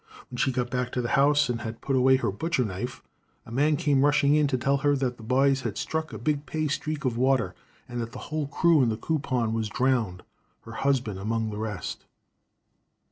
[0.31, 3.03] "When she got back to the house and had put away her butcher knife,
[3.45, 6.47] a man came rushing in to tell her that the boys had struck a big
[6.47, 7.53] pay streak of water,
[7.87, 10.23] and that the whole crew in the Coopon was drowned,
[10.61, 12.05] her husband among the rest.